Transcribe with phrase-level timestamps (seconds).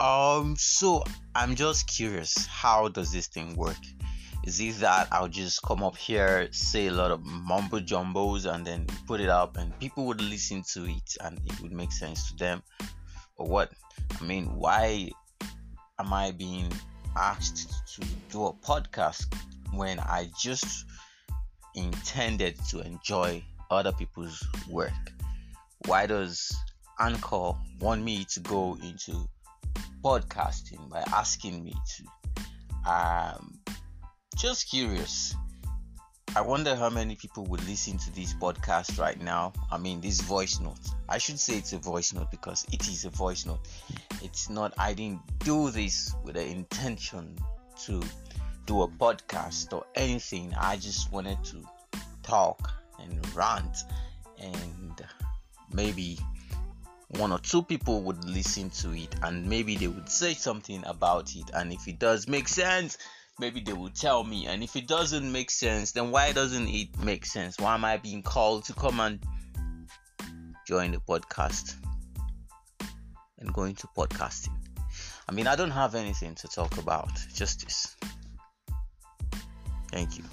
[0.00, 1.02] Um, so
[1.34, 3.76] I'm just curious, how does this thing work?
[4.44, 8.64] Is it that I'll just come up here, say a lot of mumbo jumbos, and
[8.64, 12.30] then put it up, and people would listen to it, and it would make sense
[12.30, 12.62] to them,
[13.36, 13.72] or what?
[14.20, 15.10] I mean, why
[15.98, 16.72] am I being
[17.16, 19.26] asked to do a podcast
[19.72, 20.86] when I just
[21.74, 24.92] intended to enjoy other people's work?
[25.86, 26.56] Why does
[27.00, 29.28] Anchor want me to go into
[30.02, 32.90] podcasting by asking me to?
[32.90, 33.58] Um,
[34.36, 35.34] just curious.
[36.36, 39.52] I wonder how many people would listen to this podcast right now.
[39.72, 40.78] I mean, this voice note.
[41.08, 43.60] I should say it's a voice note because it is a voice note.
[44.22, 47.36] It's not, I didn't do this with the intention
[47.84, 48.02] to
[48.66, 50.54] do a podcast or anything.
[50.58, 51.64] I just wanted to
[52.22, 52.70] talk
[53.00, 53.76] and rant,
[54.38, 55.02] and
[55.72, 56.18] maybe
[57.08, 61.34] one or two people would listen to it and maybe they would say something about
[61.34, 61.50] it.
[61.54, 62.98] And if it does make sense,
[63.38, 64.46] maybe they will tell me.
[64.46, 67.58] And if it doesn't make sense, then why doesn't it make sense?
[67.58, 69.20] Why am I being called to come and
[70.66, 71.74] join the podcast
[73.38, 74.54] and go into podcasting?
[75.28, 77.96] I mean, I don't have anything to talk about, just this.
[79.92, 80.24] Thank you.